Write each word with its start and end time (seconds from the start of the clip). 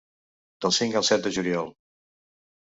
Del 0.65 0.73
cinc 0.77 0.97
al 1.01 1.07
set 1.11 1.23
de 1.29 1.35
juliol. 1.37 1.71